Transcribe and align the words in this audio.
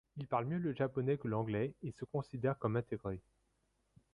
Il 0.17 0.27
parle 0.27 0.47
mieux 0.47 0.57
le 0.57 0.73
japonais 0.73 1.15
que 1.19 1.27
l'anglais 1.27 1.75
et 1.83 1.89
il 1.89 1.93
se 1.93 2.05
considère 2.05 2.57
comme 2.57 2.75
intégré. 2.75 3.21